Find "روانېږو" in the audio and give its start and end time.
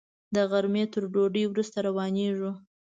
1.87-2.51